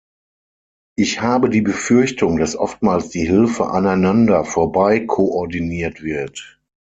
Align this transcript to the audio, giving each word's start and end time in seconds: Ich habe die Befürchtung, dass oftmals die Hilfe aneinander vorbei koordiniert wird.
Ich 0.97 1.21
habe 1.21 1.47
die 1.47 1.61
Befürchtung, 1.61 2.39
dass 2.39 2.55
oftmals 2.55 3.09
die 3.09 3.23
Hilfe 3.27 3.67
aneinander 3.69 4.43
vorbei 4.45 5.01
koordiniert 5.01 6.01
wird. 6.01 6.59